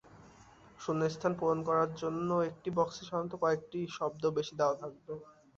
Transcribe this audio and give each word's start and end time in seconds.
শূন্যস্থান 0.79 1.31
পূরণ 1.39 1.59
করার 1.67 1.89
জন্য 2.01 2.29
একটি 2.49 2.69
বক্সে 2.77 3.03
সাধারণত 3.05 3.33
কয়েকটি 3.43 3.79
শব্দ 3.97 4.23
বেশি 4.37 4.53
দেওয়া 4.59 4.75
থাকবে। 4.81 5.13